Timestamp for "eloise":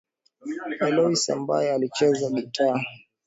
0.87-1.31